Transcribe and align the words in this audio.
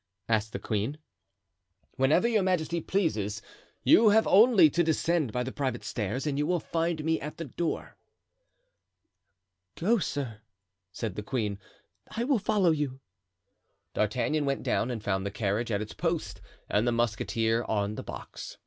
asked 0.27 0.51
the 0.51 0.57
queen. 0.57 0.97
"Whenever 1.95 2.27
your 2.27 2.41
majesty 2.41 2.81
pleases. 2.81 3.39
You 3.83 4.09
have 4.09 4.25
only 4.25 4.67
to 4.67 4.83
descend 4.83 5.31
by 5.31 5.43
the 5.43 5.51
private 5.51 5.83
stairs 5.83 6.25
and 6.25 6.39
you 6.39 6.47
will 6.47 6.59
find 6.59 7.03
me 7.05 7.21
at 7.21 7.37
the 7.37 7.45
door." 7.45 7.97
"Go, 9.75 9.99
sir," 9.99 10.41
said 10.91 11.13
the 11.13 11.21
queen; 11.21 11.59
"I 12.17 12.23
will 12.23 12.39
follow 12.39 12.71
you." 12.71 12.99
D'Artagnan 13.93 14.45
went 14.45 14.63
down 14.63 14.89
and 14.89 15.03
found 15.03 15.23
the 15.23 15.29
carriage 15.29 15.69
at 15.69 15.83
its 15.83 15.93
post 15.93 16.41
and 16.67 16.87
the 16.87 16.91
musketeer 16.91 17.63
on 17.67 17.93
the 17.93 18.01
box. 18.01 18.57